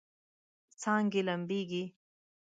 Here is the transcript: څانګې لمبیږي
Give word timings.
څانګې 0.81 1.21
لمبیږي 1.27 1.83